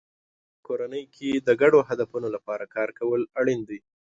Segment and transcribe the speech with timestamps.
[0.55, 3.79] په کورنۍ کې د ګډو هدفونو لپاره کار کول اړین دی.